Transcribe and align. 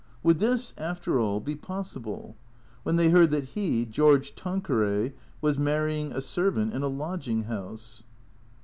Would 0.23 0.39
this, 0.39 0.73
after 0.79 1.19
all, 1.19 1.39
be 1.39 1.55
pos 1.55 1.93
sible? 1.93 2.33
When 2.81 2.95
they 2.95 3.11
heard 3.11 3.29
that 3.29 3.49
he, 3.49 3.85
George 3.85 4.33
Tanqueray, 4.33 5.13
was 5.41 5.59
mar 5.59 5.85
rying 5.85 6.11
a 6.11 6.21
servant 6.21 6.73
in 6.73 6.81
a 6.81 6.87
lodging 6.87 7.43
house 7.43 8.01